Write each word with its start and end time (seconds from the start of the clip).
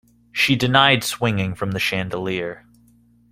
She 0.31 0.55
denied 0.55 1.03
swinging 1.03 1.53
from 1.53 1.73
the 1.73 1.79
chandelier. 1.79 2.65